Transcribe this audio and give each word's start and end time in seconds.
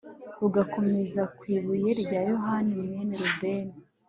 rugakomeza 0.39 1.21
ku 1.37 1.43
ibuye 1.55 1.89
rya 2.01 2.19
bohani 2.27 2.75
mwene 2.87 3.15
rubeni 3.23 3.75